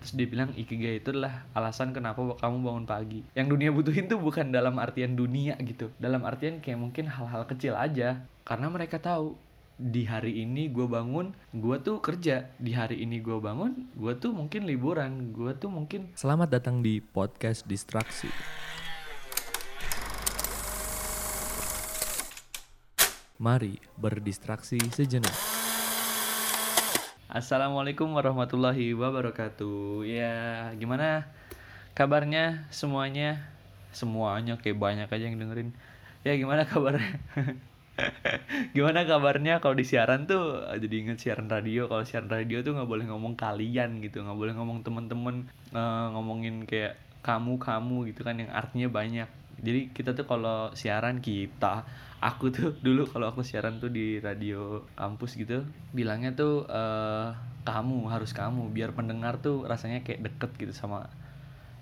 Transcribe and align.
terus 0.00 0.16
dia 0.16 0.24
bilang 0.24 0.50
ikigai 0.56 1.04
itu 1.04 1.12
adalah 1.12 1.44
alasan 1.52 1.92
kenapa 1.92 2.40
kamu 2.40 2.56
bangun 2.64 2.86
pagi. 2.88 3.20
Yang 3.36 3.46
dunia 3.52 3.70
butuhin 3.70 4.08
tuh 4.08 4.16
bukan 4.16 4.48
dalam 4.48 4.80
artian 4.80 5.12
dunia 5.12 5.60
gitu. 5.60 5.92
Dalam 6.00 6.24
artian 6.24 6.64
kayak 6.64 6.80
mungkin 6.80 7.04
hal-hal 7.12 7.44
kecil 7.44 7.76
aja. 7.76 8.24
Karena 8.48 8.72
mereka 8.72 8.96
tahu 8.96 9.36
di 9.76 10.04
hari 10.04 10.44
ini 10.44 10.68
gue 10.72 10.88
bangun 10.88 11.36
gue 11.52 11.76
tuh 11.84 12.00
kerja. 12.00 12.48
Di 12.56 12.72
hari 12.72 13.04
ini 13.04 13.20
gue 13.20 13.36
bangun 13.36 13.92
gue 13.92 14.12
tuh 14.16 14.32
mungkin 14.32 14.64
liburan. 14.64 15.36
Gue 15.36 15.52
tuh 15.52 15.68
mungkin 15.68 16.16
Selamat 16.16 16.48
datang 16.48 16.80
di 16.80 17.04
podcast 17.04 17.68
Distraksi. 17.68 18.32
Mari 23.40 23.80
berdistraksi 23.96 24.80
sejenak. 24.92 25.59
Assalamualaikum 27.30 28.10
warahmatullahi 28.10 28.90
wabarakatuh. 28.90 30.02
Ya 30.02 30.66
gimana 30.74 31.30
kabarnya 31.94 32.66
semuanya? 32.74 33.46
Semuanya 33.94 34.58
kayak 34.58 34.74
banyak 34.74 35.06
aja 35.06 35.30
yang 35.30 35.38
dengerin. 35.38 35.70
Ya 36.26 36.34
gimana 36.34 36.66
kabarnya 36.66 37.22
Gimana 38.74 39.06
kabarnya 39.06 39.62
kalau 39.62 39.78
di 39.78 39.86
siaran 39.86 40.26
tuh? 40.26 40.74
Jadi 40.74 41.06
inget 41.06 41.22
siaran 41.22 41.46
radio 41.46 41.86
Kalau 41.86 42.02
siaran 42.02 42.26
radio 42.26 42.66
tuh 42.66 42.74
nggak 42.74 42.90
boleh 42.90 43.06
ngomong 43.06 43.38
kalian 43.38 44.02
gitu 44.02 44.26
nggak 44.26 44.34
boleh 44.34 44.52
ngomong 44.58 44.82
temen-temen 44.82 45.46
eh, 45.70 46.06
Ngomongin 46.10 46.66
kayak 46.66 46.98
kamu-kamu 47.22 48.10
gitu 48.10 48.26
kan 48.26 48.42
Yang 48.42 48.50
artinya 48.58 48.88
banyak 48.90 49.28
jadi 49.60 49.92
kita 49.92 50.16
tuh 50.16 50.24
kalau 50.24 50.72
siaran 50.72 51.20
kita 51.20 51.84
aku 52.20 52.52
tuh 52.52 52.76
dulu 52.86 53.08
kalau 53.08 53.32
aku 53.32 53.44
siaran 53.44 53.80
tuh 53.80 53.92
di 53.92 54.20
radio 54.20 54.84
kampus 54.96 55.36
gitu 55.36 55.64
bilangnya 55.92 56.32
tuh 56.36 56.64
eh, 56.68 57.28
kamu 57.64 58.08
harus 58.08 58.32
kamu 58.32 58.72
biar 58.72 58.96
pendengar 58.96 59.36
tuh 59.38 59.68
rasanya 59.68 60.00
kayak 60.00 60.24
deket 60.24 60.50
gitu 60.56 60.72
sama 60.72 61.08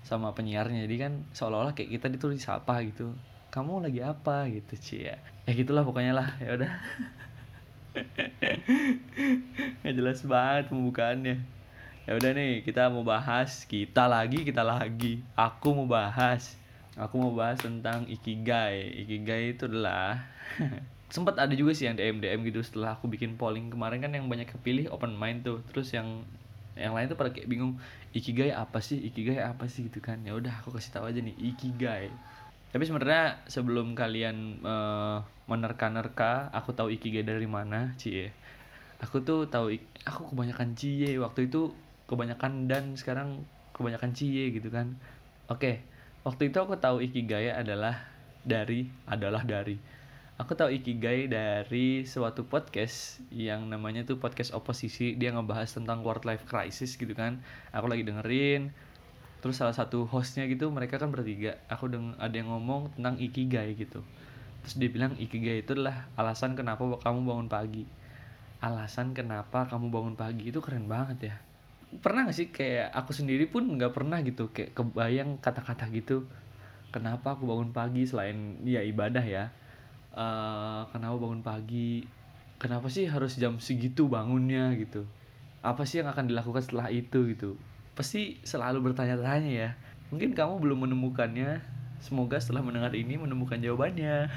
sama 0.03 0.31
penyiarnya. 0.35 0.85
Jadi 0.87 0.95
kan 0.99 1.13
seolah-olah 1.35 1.75
kayak 1.75 1.99
kita 1.99 2.07
itu 2.11 2.27
disapa 2.31 2.81
gitu. 2.87 3.15
Kamu 3.49 3.81
lagi 3.81 4.01
apa 4.03 4.45
gitu 4.51 4.73
cie 4.77 5.13
ya. 5.13 5.17
Ya 5.49 5.51
gitulah 5.57 5.81
pokoknya 5.81 6.13
lah 6.13 6.29
ya 6.37 6.55
udah. 6.59 6.71
Nggak 9.83 9.95
jelas 9.95 10.19
banget 10.23 10.65
pembukaannya. 10.69 11.37
Ya 12.09 12.11
udah 12.17 12.31
nih 12.33 12.65
kita 12.65 12.89
mau 12.89 13.05
bahas 13.05 13.65
kita 13.65 14.05
lagi 14.09 14.45
kita 14.45 14.61
lagi. 14.61 15.21
Aku 15.33 15.73
mau 15.73 15.87
bahas 15.89 16.57
aku 16.97 17.15
mau 17.21 17.31
bahas 17.35 17.61
tentang 17.61 18.07
ikigai. 18.09 19.05
Ikigai 19.05 19.53
itu 19.53 19.69
adalah 19.69 20.25
sempat 21.13 21.37
ada 21.37 21.53
juga 21.53 21.73
sih 21.73 21.89
yang 21.89 21.97
DM 21.97 22.21
DM 22.21 22.41
gitu 22.49 22.61
setelah 22.61 22.97
aku 22.97 23.09
bikin 23.09 23.33
polling 23.37 23.73
kemarin 23.73 24.01
kan 24.01 24.13
yang 24.13 24.25
banyak 24.29 24.49
kepilih 24.49 24.89
open 24.89 25.13
mind 25.13 25.45
tuh. 25.45 25.61
Terus 25.69 25.93
yang 25.93 26.25
yang 26.79 26.95
lain 26.95 27.11
tuh 27.11 27.19
pada 27.19 27.29
kayak 27.35 27.51
bingung 27.51 27.77
ikigai 28.15 28.55
apa 28.55 28.79
sih? 28.79 28.97
Ikigai 28.97 29.43
apa 29.43 29.67
sih? 29.69 29.91
gitu 29.91 30.01
kan. 30.01 30.23
Ya 30.25 30.33
udah 30.33 30.63
aku 30.63 30.73
kasih 30.73 30.95
tahu 30.95 31.11
aja 31.11 31.19
nih 31.21 31.35
ikigai. 31.53 32.09
Tapi 32.69 32.83
sebenarnya 32.85 33.41
sebelum 33.49 33.97
kalian 33.97 34.61
eh, 34.61 35.17
menerka-nerka 35.49 36.53
aku 36.53 36.73
tahu 36.73 36.93
ikigai 36.93 37.25
dari 37.25 37.49
mana 37.49 37.93
cie. 37.97 38.33
Aku 38.99 39.23
tuh 39.23 39.47
tahu 39.47 39.73
aku 40.05 40.33
kebanyakan 40.33 40.73
cie. 40.77 41.17
Waktu 41.17 41.49
itu 41.49 41.73
kebanyakan 42.09 42.65
dan 42.69 42.93
sekarang 42.97 43.45
kebanyakan 43.73 44.11
cie 44.13 44.53
gitu 44.53 44.69
kan. 44.69 44.97
Oke 45.49 45.81
waktu 46.29 46.53
itu 46.53 46.61
aku 46.61 46.77
tahu 46.77 47.01
ikigai 47.01 47.49
adalah 47.49 48.05
dari 48.45 48.85
adalah 49.09 49.41
dari. 49.41 49.81
Aku 50.37 50.53
tahu 50.53 50.69
ikigai 50.69 51.25
dari 51.25 52.05
suatu 52.05 52.45
podcast 52.45 53.17
yang 53.33 53.65
namanya 53.65 54.05
tuh 54.05 54.21
podcast 54.21 54.53
oposisi. 54.53 55.17
Dia 55.17 55.33
ngebahas 55.33 55.73
tentang 55.73 56.05
quarter 56.05 56.29
life 56.29 56.45
crisis 56.45 56.95
gitu 57.01 57.11
kan. 57.17 57.41
Aku 57.73 57.89
lagi 57.89 58.05
dengerin 58.05 58.69
terus 59.39 59.55
salah 59.55 59.73
satu 59.73 60.03
hostnya 60.05 60.45
gitu 60.45 60.69
mereka 60.69 61.01
kan 61.01 61.09
bertiga. 61.09 61.57
Aku 61.65 61.89
ada 61.89 62.35
yang 62.37 62.53
ngomong 62.53 62.93
tentang 62.93 63.17
ikigai 63.17 63.73
gitu. 63.73 64.05
Terus 64.61 64.75
dia 64.77 64.89
bilang 64.93 65.17
ikigai 65.17 65.65
itu 65.65 65.73
adalah 65.73 66.13
alasan 66.13 66.53
kenapa 66.53 66.85
kamu 67.01 67.19
bangun 67.25 67.49
pagi. 67.49 67.83
Alasan 68.61 69.17
kenapa 69.17 69.65
kamu 69.65 69.89
bangun 69.89 70.13
pagi 70.13 70.53
itu 70.53 70.61
keren 70.61 70.85
banget 70.85 71.33
ya 71.33 71.48
pernah 71.97 72.29
gak 72.29 72.37
sih? 72.37 72.47
Kayak 72.53 72.93
aku 72.93 73.11
sendiri 73.17 73.49
pun 73.49 73.65
nggak 73.65 73.93
pernah 73.97 74.21
gitu. 74.21 74.53
Kayak 74.53 74.77
kebayang 74.77 75.41
kata-kata 75.41 75.89
gitu. 75.89 76.29
Kenapa 76.93 77.37
aku 77.37 77.49
bangun 77.49 77.73
pagi 77.73 78.05
selain 78.05 78.61
ya 78.65 78.85
ibadah 78.85 79.25
ya? 79.25 79.49
Eh, 80.13 80.81
kenapa 80.93 81.15
bangun 81.17 81.41
pagi? 81.41 82.05
Kenapa 82.61 82.91
sih 82.91 83.07
harus 83.07 83.37
jam 83.37 83.57
segitu 83.57 84.05
bangunnya 84.09 84.73
gitu? 84.77 85.05
Apa 85.65 85.85
sih 85.85 86.01
yang 86.01 86.09
akan 86.13 86.29
dilakukan 86.29 86.61
setelah 86.65 86.93
itu 86.93 87.33
gitu? 87.33 87.55
Pasti 87.97 88.37
selalu 88.45 88.91
bertanya-tanya 88.91 89.51
ya. 89.51 89.69
Mungkin 90.09 90.33
kamu 90.33 90.61
belum 90.61 90.89
menemukannya. 90.89 91.61
Semoga 91.99 92.39
setelah 92.39 92.63
mendengar 92.63 92.95
ini 92.95 93.19
menemukan 93.19 93.59
jawabannya. 93.59 94.31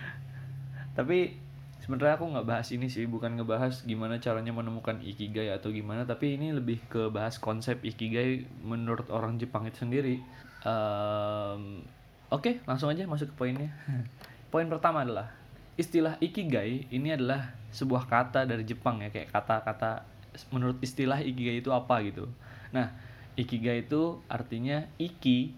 Tapi 0.98 1.38
sebenarnya 1.80 2.20
aku 2.20 2.26
nggak 2.36 2.46
bahas 2.46 2.68
ini 2.76 2.92
sih 2.92 3.08
bukan 3.08 3.40
ngebahas 3.40 3.88
gimana 3.88 4.20
caranya 4.20 4.52
menemukan 4.52 5.00
ikigai 5.00 5.48
atau 5.48 5.72
gimana 5.72 6.04
tapi 6.04 6.36
ini 6.36 6.52
lebih 6.52 6.84
ke 6.92 7.08
bahas 7.08 7.40
konsep 7.40 7.80
ikigai 7.80 8.44
menurut 8.60 9.08
orang 9.08 9.40
Jepang 9.40 9.64
itu 9.64 9.80
sendiri. 9.80 10.20
Em, 10.60 11.80
oke 12.28 12.60
langsung 12.68 12.92
aja 12.92 13.08
masuk 13.08 13.32
ke 13.32 13.34
poinnya. 13.34 13.72
Poin 14.52 14.68
pertama 14.68 15.08
adalah 15.08 15.32
istilah 15.80 16.20
ikigai 16.20 16.92
ini 16.92 17.16
adalah 17.16 17.56
sebuah 17.72 18.04
kata 18.04 18.44
dari 18.44 18.68
Jepang 18.68 19.00
ya 19.00 19.08
kayak 19.08 19.32
kata-kata 19.32 20.04
menurut 20.52 20.76
istilah 20.84 21.24
ikigai 21.24 21.64
itu 21.64 21.72
apa 21.72 22.04
gitu. 22.04 22.28
Nah 22.76 22.92
ikigai 23.40 23.88
itu 23.88 24.20
artinya 24.28 24.84
iki 25.00 25.56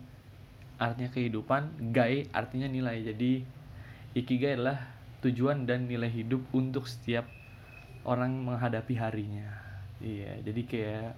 artinya 0.79 1.11
kehidupan 1.11 1.91
gai 1.91 2.31
artinya 2.31 2.71
nilai. 2.71 3.03
Jadi 3.03 3.43
ikigai 4.15 4.55
adalah 4.55 5.02
tujuan 5.23 5.65
dan 5.65 5.87
nilai 5.87 6.11
hidup 6.11 6.43
untuk 6.51 6.91
setiap 6.91 7.25
orang 8.03 8.35
menghadapi 8.43 8.99
harinya. 8.99 9.49
Iya 10.03 10.43
jadi 10.43 10.63
kayak 10.67 11.11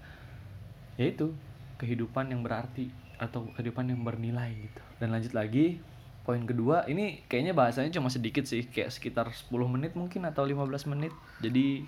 ya 1.00 1.04
itu 1.08 1.32
kehidupan 1.80 2.30
yang 2.30 2.44
berarti 2.44 2.92
atau 3.16 3.48
kehidupan 3.56 3.88
yang 3.88 4.04
bernilai 4.04 4.52
gitu. 4.68 4.82
Dan 5.00 5.16
lanjut 5.16 5.32
lagi 5.32 5.80
poin 6.24 6.40
kedua 6.44 6.88
ini 6.88 7.24
kayaknya 7.28 7.52
bahasanya 7.52 7.92
cuma 7.92 8.08
sedikit 8.08 8.48
sih 8.48 8.64
kayak 8.68 8.92
sekitar 8.92 9.28
10 9.32 9.52
menit 9.68 9.92
mungkin 9.96 10.28
atau 10.28 10.44
15 10.44 10.92
menit. 10.92 11.12
Jadi 11.40 11.84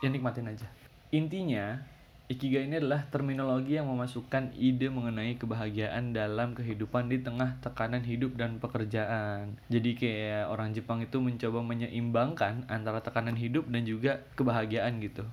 ya 0.00 0.08
nikmatin 0.08 0.48
aja. 0.48 0.68
Intinya 1.12 1.91
Ikigai 2.30 2.70
ini 2.70 2.78
adalah 2.78 3.02
terminologi 3.10 3.74
yang 3.74 3.90
memasukkan 3.90 4.54
ide 4.54 4.86
mengenai 4.88 5.34
kebahagiaan 5.36 6.14
dalam 6.14 6.54
kehidupan 6.54 7.10
di 7.10 7.18
tengah 7.18 7.58
tekanan 7.58 8.06
hidup 8.06 8.38
dan 8.38 8.62
pekerjaan. 8.62 9.58
Jadi 9.66 9.90
kayak 9.98 10.46
orang 10.46 10.70
Jepang 10.70 11.02
itu 11.02 11.18
mencoba 11.18 11.60
menyeimbangkan 11.66 12.70
antara 12.70 13.02
tekanan 13.02 13.34
hidup 13.34 13.66
dan 13.66 13.82
juga 13.82 14.22
kebahagiaan 14.38 15.02
gitu. 15.02 15.26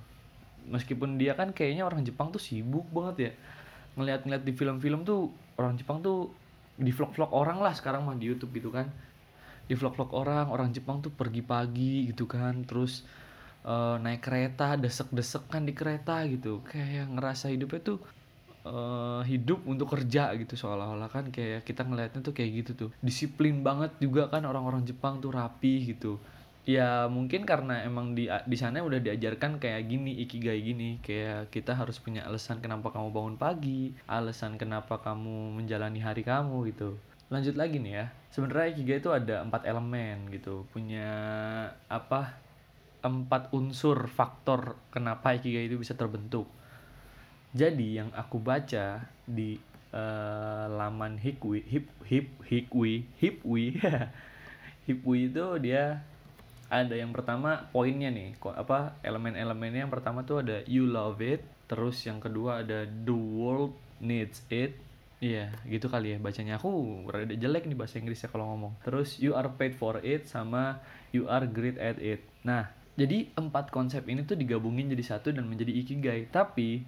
Meskipun 0.66 1.14
dia 1.16 1.38
kan 1.38 1.54
kayaknya 1.54 1.86
orang 1.86 2.02
Jepang 2.02 2.34
tuh 2.34 2.42
sibuk 2.42 2.84
banget 2.90 3.16
ya. 3.16 3.32
Ngeliat-ngeliat 3.94 4.42
di 4.42 4.52
film-film 4.52 5.06
tuh 5.06 5.30
orang 5.62 5.78
Jepang 5.78 6.02
tuh 6.02 6.34
di 6.74 6.90
vlog-vlog 6.90 7.30
orang 7.30 7.62
lah 7.62 7.72
sekarang 7.72 8.02
mah 8.02 8.18
di 8.18 8.28
YouTube 8.28 8.50
gitu 8.58 8.74
kan. 8.74 8.90
Di 9.70 9.78
vlog-vlog 9.78 10.10
orang, 10.10 10.50
orang 10.50 10.74
Jepang 10.74 10.98
tuh 10.98 11.14
pergi 11.14 11.46
pagi 11.46 12.10
gitu 12.10 12.26
kan, 12.26 12.66
terus 12.66 13.06
eh, 13.64 13.96
naik 14.00 14.22
kereta 14.24 14.76
desek-desek 14.80 15.48
kan 15.50 15.62
di 15.64 15.72
kereta 15.76 16.24
gitu. 16.28 16.64
Kayak 16.64 17.10
ngerasa 17.12 17.52
hidupnya 17.52 17.80
tuh 17.82 17.98
eh, 18.64 19.22
hidup 19.28 19.64
untuk 19.68 19.92
kerja 19.92 20.32
gitu 20.36 20.54
seolah-olah 20.56 21.08
kan. 21.12 21.28
Kayak 21.32 21.66
kita 21.68 21.84
ngelihatnya 21.84 22.20
tuh 22.24 22.34
kayak 22.36 22.50
gitu 22.64 22.72
tuh. 22.86 22.90
Disiplin 23.04 23.60
banget 23.64 23.96
juga 24.00 24.28
kan 24.32 24.44
orang-orang 24.46 24.84
Jepang 24.88 25.20
tuh 25.20 25.32
rapi 25.34 25.92
gitu. 25.92 26.20
Ya 26.68 27.08
mungkin 27.08 27.48
karena 27.48 27.82
emang 27.88 28.12
di 28.12 28.28
di 28.28 28.56
sana 28.60 28.84
udah 28.84 29.00
diajarkan 29.00 29.56
kayak 29.58 29.88
gini 29.88 30.20
ikigai 30.22 30.60
gini. 30.60 31.00
Kayak 31.00 31.48
kita 31.50 31.72
harus 31.72 31.96
punya 31.98 32.28
alasan 32.28 32.60
kenapa 32.60 32.92
kamu 32.92 33.08
bangun 33.10 33.36
pagi 33.40 33.96
alasan 34.04 34.60
kenapa 34.60 35.00
kamu 35.00 35.56
menjalani 35.56 36.00
hari 36.04 36.20
kamu 36.22 36.68
gitu. 36.70 37.00
Lanjut 37.32 37.56
lagi 37.56 37.80
nih 37.80 37.94
ya. 37.96 38.06
Sebenarnya 38.30 38.76
ikigai 38.76 39.00
itu 39.00 39.10
ada 39.10 39.40
empat 39.42 39.64
elemen 39.64 40.28
gitu. 40.30 40.68
Punya 40.70 41.08
apa 41.88 42.38
empat 43.00 43.52
unsur 43.56 44.08
faktor 44.08 44.76
kenapa 44.92 45.36
ikigai 45.36 45.68
itu 45.68 45.76
bisa 45.80 45.96
terbentuk. 45.96 46.48
Jadi 47.50 47.98
yang 47.98 48.14
aku 48.14 48.38
baca 48.38 49.10
di 49.26 49.58
eh, 49.90 50.64
laman 50.70 51.18
Hikwi, 51.18 51.66
hip 51.66 51.86
hip 52.06 52.28
Hikwi, 52.46 53.06
Hipwi, 53.18 53.64
Hipwi 54.86 55.18
itu 55.26 55.46
dia 55.58 56.04
ada 56.70 56.94
yang 56.94 57.10
pertama 57.10 57.66
poinnya 57.74 58.14
nih, 58.14 58.38
apa 58.54 58.94
elemen-elemennya 59.02 59.90
yang 59.90 59.92
pertama 59.92 60.22
tuh 60.22 60.46
ada 60.46 60.62
you 60.70 60.86
love 60.86 61.18
it, 61.18 61.42
terus 61.66 61.98
yang 62.06 62.22
kedua 62.22 62.62
ada 62.62 62.86
the 62.86 63.10
world 63.10 63.74
needs 63.98 64.46
it, 64.54 64.78
Iya, 65.20 65.52
gitu 65.68 65.92
kali 65.92 66.16
ya 66.16 66.18
bacanya. 66.18 66.56
Aku 66.56 67.04
rada 67.04 67.36
jelek 67.36 67.68
nih 67.68 67.76
bahasa 67.76 68.00
Inggrisnya 68.00 68.32
kalau 68.32 68.56
ngomong. 68.56 68.72
Terus 68.80 69.20
you 69.20 69.36
are 69.36 69.52
paid 69.52 69.76
for 69.76 70.00
it 70.00 70.24
sama 70.24 70.80
you 71.12 71.28
are 71.28 71.44
great 71.44 71.76
at 71.76 72.00
it. 72.00 72.24
Nah, 72.40 72.72
jadi 73.00 73.32
empat 73.32 73.72
konsep 73.72 74.04
ini 74.12 74.28
tuh 74.28 74.36
digabungin 74.36 74.92
jadi 74.92 75.16
satu 75.16 75.32
dan 75.32 75.48
menjadi 75.48 75.72
ikigai. 75.72 76.28
Tapi 76.28 76.84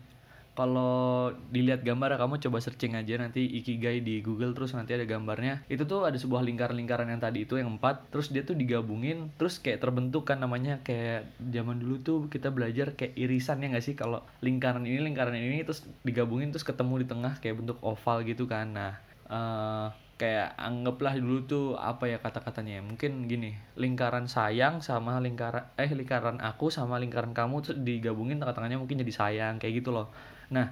kalau 0.53 1.33
dilihat 1.49 1.81
gambar 1.81 2.21
kamu 2.21 2.37
coba 2.37 2.61
searching 2.61 2.93
aja 2.93 3.17
nanti 3.17 3.41
ikigai 3.41 4.05
di 4.05 4.21
Google 4.21 4.53
terus 4.53 4.77
nanti 4.77 4.93
ada 4.93 5.09
gambarnya. 5.09 5.65
Itu 5.73 5.89
tuh 5.89 6.05
ada 6.05 6.21
sebuah 6.21 6.45
lingkaran-lingkaran 6.45 7.09
yang 7.09 7.25
tadi 7.25 7.49
itu 7.49 7.57
yang 7.57 7.81
empat. 7.81 8.13
Terus 8.13 8.29
dia 8.29 8.45
tuh 8.45 8.53
digabungin 8.53 9.33
terus 9.41 9.57
kayak 9.57 9.81
terbentuk 9.81 10.29
kan 10.29 10.45
namanya. 10.45 10.85
Kayak 10.85 11.33
zaman 11.41 11.81
dulu 11.81 12.05
tuh 12.05 12.19
kita 12.29 12.53
belajar 12.53 12.93
kayak 12.93 13.17
irisan 13.17 13.65
ya 13.65 13.73
nggak 13.73 13.85
sih? 13.89 13.97
Kalau 13.97 14.21
lingkaran 14.45 14.85
ini 14.85 15.01
lingkaran 15.01 15.33
ini 15.33 15.65
terus 15.65 15.89
digabungin 16.05 16.53
terus 16.53 16.69
ketemu 16.69 17.01
di 17.01 17.07
tengah 17.09 17.41
kayak 17.41 17.57
bentuk 17.65 17.81
oval 17.81 18.21
gitu 18.29 18.45
kan. 18.45 18.77
Nah 18.77 18.93
eh, 19.33 19.89
kayak 20.23 20.55
anggaplah 20.55 21.19
dulu 21.19 21.43
tuh 21.51 21.67
apa 21.75 22.07
ya 22.07 22.23
kata-katanya 22.23 22.79
ya, 22.79 22.83
mungkin 22.87 23.27
gini 23.27 23.59
lingkaran 23.75 24.31
sayang 24.31 24.79
sama 24.79 25.19
lingkaran 25.19 25.67
eh 25.75 25.91
lingkaran 25.91 26.39
aku 26.39 26.71
sama 26.71 27.03
lingkaran 27.03 27.35
kamu 27.35 27.59
tuh 27.59 27.75
digabungin 27.75 28.39
tengah-tengahnya 28.39 28.79
mungkin 28.79 29.03
jadi 29.03 29.11
sayang 29.11 29.59
kayak 29.59 29.83
gitu 29.83 29.91
loh. 29.91 30.15
Nah 30.55 30.71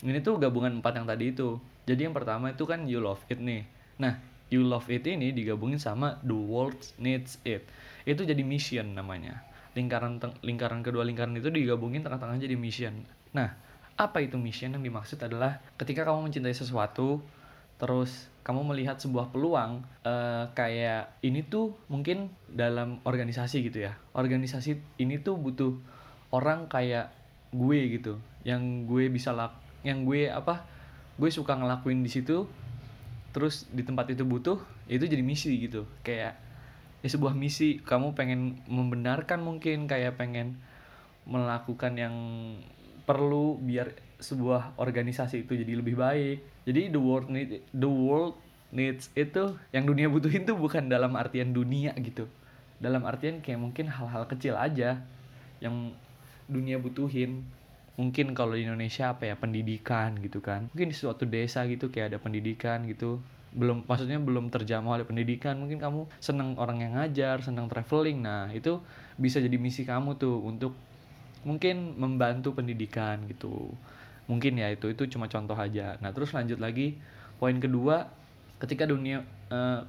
ini 0.00 0.24
tuh 0.24 0.40
gabungan 0.40 0.80
empat 0.80 0.96
yang 0.96 1.04
tadi 1.04 1.36
itu. 1.36 1.60
Jadi 1.84 2.08
yang 2.08 2.16
pertama 2.16 2.56
itu 2.56 2.64
kan 2.64 2.88
you 2.88 3.04
love 3.04 3.20
it 3.28 3.36
nih. 3.36 3.68
Nah 4.00 4.16
you 4.48 4.64
love 4.64 4.88
it 4.88 5.04
ini 5.04 5.36
digabungin 5.36 5.76
sama 5.76 6.16
the 6.24 6.32
world 6.32 6.80
needs 6.96 7.36
it. 7.44 7.68
Itu 8.08 8.24
jadi 8.24 8.40
mission 8.40 8.96
namanya. 8.96 9.44
Lingkaran 9.76 10.16
lingkaran 10.40 10.80
kedua 10.80 11.04
lingkaran 11.04 11.36
itu 11.36 11.52
digabungin 11.52 12.00
tengah-tengah 12.00 12.40
jadi 12.40 12.56
mission. 12.56 13.04
Nah 13.36 13.52
apa 14.00 14.24
itu 14.24 14.40
mission? 14.40 14.72
Yang 14.72 14.88
dimaksud 14.88 15.18
adalah 15.20 15.60
ketika 15.76 16.08
kamu 16.08 16.32
mencintai 16.32 16.56
sesuatu 16.56 17.20
terus 17.76 18.32
kamu 18.46 18.62
melihat 18.62 18.96
sebuah 18.96 19.34
peluang 19.34 19.82
eh, 20.06 20.46
kayak 20.54 21.18
ini 21.26 21.42
tuh 21.42 21.74
mungkin 21.90 22.30
dalam 22.46 23.02
organisasi 23.02 23.66
gitu 23.66 23.90
ya. 23.90 23.98
Organisasi 24.14 25.02
ini 25.02 25.18
tuh 25.18 25.34
butuh 25.34 25.74
orang 26.30 26.70
kayak 26.70 27.10
gue 27.50 27.78
gitu 27.98 28.22
yang 28.46 28.86
gue 28.86 29.10
bisa 29.10 29.34
lak 29.34 29.58
yang 29.82 30.06
gue 30.06 30.30
apa 30.30 30.66
gue 31.16 31.30
suka 31.30 31.58
ngelakuin 31.58 32.02
di 32.02 32.10
situ 32.10 32.46
terus 33.30 33.66
di 33.70 33.82
tempat 33.82 34.10
itu 34.14 34.22
butuh 34.22 34.62
itu 34.86 35.04
jadi 35.04 35.26
misi 35.26 35.58
gitu. 35.58 35.84
Kayak 36.06 36.38
ya 37.04 37.08
sebuah 37.12 37.34
misi 37.34 37.82
kamu 37.82 38.14
pengen 38.14 38.62
membenarkan 38.70 39.42
mungkin 39.42 39.90
kayak 39.90 40.16
pengen 40.16 40.62
melakukan 41.26 41.98
yang 41.98 42.14
perlu 43.04 43.58
biar 43.58 44.05
sebuah 44.16 44.80
organisasi 44.80 45.44
itu 45.44 45.52
jadi 45.56 45.76
lebih 45.76 45.96
baik. 45.96 46.64
Jadi 46.64 46.92
the 46.92 47.00
world 47.00 47.28
need 47.28 47.60
the 47.72 47.88
world 47.88 48.36
needs 48.74 49.12
itu 49.14 49.54
yang 49.70 49.86
dunia 49.86 50.10
butuhin 50.10 50.48
tuh 50.48 50.58
bukan 50.58 50.88
dalam 50.88 51.14
artian 51.14 51.52
dunia 51.52 51.92
gitu. 52.00 52.26
Dalam 52.80 53.04
artian 53.08 53.40
kayak 53.40 53.60
mungkin 53.60 53.88
hal-hal 53.88 54.28
kecil 54.28 54.56
aja 54.56 55.00
yang 55.60 55.92
dunia 56.48 56.80
butuhin. 56.80 57.44
Mungkin 57.96 58.36
kalau 58.36 58.52
di 58.52 58.68
Indonesia 58.68 59.16
apa 59.16 59.24
ya 59.24 59.34
pendidikan 59.40 60.20
gitu 60.20 60.44
kan. 60.44 60.68
Mungkin 60.72 60.92
di 60.92 60.96
suatu 60.96 61.24
desa 61.24 61.64
gitu 61.64 61.88
kayak 61.88 62.12
ada 62.12 62.18
pendidikan 62.20 62.84
gitu. 62.84 63.24
Belum 63.56 63.88
maksudnya 63.88 64.20
belum 64.20 64.52
terjamah 64.52 65.00
oleh 65.00 65.06
pendidikan. 65.08 65.56
Mungkin 65.56 65.80
kamu 65.80 66.04
seneng 66.20 66.60
orang 66.60 66.84
yang 66.84 66.92
ngajar, 67.00 67.40
seneng 67.40 67.72
traveling. 67.72 68.20
Nah, 68.20 68.52
itu 68.52 68.84
bisa 69.16 69.40
jadi 69.40 69.56
misi 69.56 69.88
kamu 69.88 70.20
tuh 70.20 70.44
untuk 70.44 70.76
mungkin 71.46 71.96
membantu 71.96 72.52
pendidikan 72.58 73.22
gitu 73.30 73.72
mungkin 74.26 74.58
ya 74.58 74.70
itu 74.70 74.90
itu 74.90 75.06
cuma 75.10 75.30
contoh 75.30 75.54
aja. 75.54 75.98
Nah 76.02 76.10
terus 76.10 76.34
lanjut 76.34 76.58
lagi. 76.58 76.98
Poin 77.38 77.56
kedua 77.58 78.10
ketika 78.58 78.88
dunia 78.88 79.22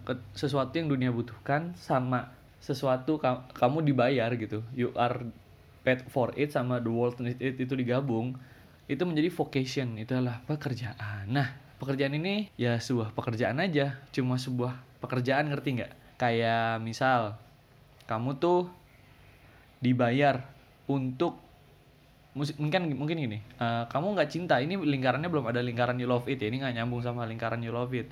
ke- 0.03 0.25
sesuatu 0.37 0.77
yang 0.77 0.91
dunia 0.91 1.09
butuhkan 1.09 1.73
sama 1.77 2.33
sesuatu 2.61 3.17
ka- 3.17 3.49
kamu 3.57 3.85
dibayar 3.85 4.29
gitu. 4.37 4.61
You 4.73 4.93
are 4.97 5.29
paid 5.81 6.05
for 6.11 6.35
it 6.35 6.51
sama 6.53 6.83
the 6.83 6.91
world 6.91 7.17
need 7.17 7.39
it 7.41 7.57
itu 7.57 7.73
digabung. 7.73 8.37
Itu 8.87 9.03
menjadi 9.03 9.31
vocation 9.33 9.97
itu 9.99 10.13
adalah 10.15 10.43
pekerjaan. 10.45 11.31
Nah 11.31 11.57
pekerjaan 11.77 12.17
ini 12.17 12.49
ya 12.57 12.77
sebuah 12.81 13.13
pekerjaan 13.13 13.61
aja 13.61 14.01
cuma 14.13 14.37
sebuah 14.37 15.01
pekerjaan 15.01 15.49
ngerti 15.49 15.81
nggak? 15.81 15.93
Kayak 16.17 16.81
misal 16.81 17.37
kamu 18.09 18.37
tuh 18.41 18.69
dibayar 19.81 20.41
untuk 20.89 21.46
mungkin 22.37 22.81
mungkin 22.93 23.17
gini. 23.17 23.37
Eh, 23.41 23.83
kamu 23.89 24.13
nggak 24.13 24.29
cinta 24.29 24.61
ini 24.61 24.77
lingkarannya 24.77 25.27
belum 25.27 25.49
ada 25.49 25.59
lingkaran 25.59 25.97
you 25.97 26.05
love 26.05 26.29
it 26.29 26.37
ya 26.37 26.47
ini 26.47 26.61
nggak 26.61 26.75
nyambung 26.77 27.01
sama 27.01 27.25
lingkaran 27.25 27.59
you 27.65 27.73
love 27.73 27.91
it. 27.97 28.07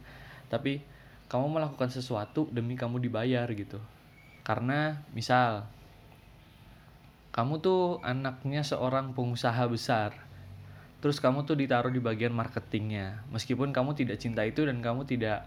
Tapi 0.49 0.81
kamu 1.29 1.57
melakukan 1.57 1.89
sesuatu 1.93 2.49
demi 2.49 2.73
kamu 2.73 3.01
dibayar 3.01 3.45
gitu. 3.53 3.81
Karena 4.45 5.01
misal 5.13 5.65
kamu 7.35 7.59
tuh 7.59 7.99
anaknya 7.99 8.63
seorang 8.63 9.11
pengusaha 9.11 9.67
besar. 9.67 10.15
Terus 11.03 11.19
kamu 11.19 11.43
tuh 11.43 11.59
ditaruh 11.59 11.91
di 11.91 11.99
bagian 11.99 12.31
marketingnya. 12.31 13.27
Meskipun 13.29 13.75
kamu 13.75 13.93
tidak 13.93 14.17
cinta 14.23 14.41
itu 14.47 14.63
dan 14.63 14.79
kamu 14.79 15.03
tidak 15.03 15.43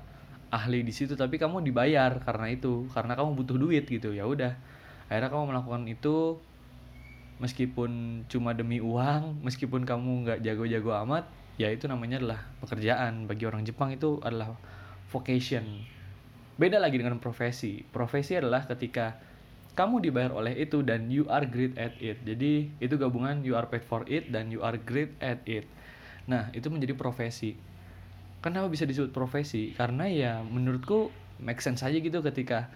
ahli 0.52 0.84
di 0.84 0.92
situ 0.92 1.16
tapi 1.16 1.40
kamu 1.40 1.64
dibayar 1.64 2.20
karena 2.20 2.52
itu. 2.52 2.86
Karena 2.92 3.16
kamu 3.16 3.38
butuh 3.40 3.56
duit 3.56 3.88
gitu 3.88 4.12
ya 4.12 4.28
udah. 4.28 4.52
Akhirnya 5.08 5.32
kamu 5.32 5.44
melakukan 5.56 5.82
itu 5.88 6.36
meskipun 7.38 8.22
cuma 8.26 8.54
demi 8.54 8.82
uang 8.82 9.42
meskipun 9.46 9.86
kamu 9.86 10.26
nggak 10.26 10.38
jago-jago 10.42 10.90
amat 11.06 11.26
ya 11.58 11.68
itu 11.74 11.90
namanya 11.90 12.22
adalah 12.22 12.40
pekerjaan. 12.62 13.26
Bagi 13.26 13.44
orang 13.44 13.66
Jepang 13.66 13.90
itu 13.90 14.22
adalah 14.22 14.54
vocation. 15.10 15.66
Beda 16.54 16.78
lagi 16.78 16.96
dengan 16.98 17.18
profesi. 17.18 17.82
Profesi 17.82 18.38
adalah 18.38 18.64
ketika 18.64 19.18
kamu 19.74 20.02
dibayar 20.02 20.34
oleh 20.34 20.58
itu 20.58 20.82
dan 20.82 21.10
you 21.10 21.26
are 21.30 21.46
great 21.46 21.74
at 21.78 21.94
it. 21.98 22.18
Jadi 22.22 22.70
itu 22.82 22.94
gabungan 22.98 23.42
you 23.42 23.54
are 23.58 23.66
paid 23.66 23.86
for 23.86 24.06
it 24.10 24.30
dan 24.30 24.50
you 24.50 24.62
are 24.62 24.78
great 24.78 25.14
at 25.22 25.42
it. 25.46 25.66
Nah 26.30 26.50
itu 26.54 26.70
menjadi 26.70 26.94
profesi. 26.94 27.58
Kenapa 28.38 28.70
bisa 28.70 28.86
disebut 28.86 29.10
profesi? 29.10 29.74
Karena 29.74 30.06
ya 30.06 30.42
menurutku 30.46 31.10
make 31.42 31.58
sense 31.62 31.82
aja 31.82 31.98
gitu 31.98 32.22
ketika 32.22 32.70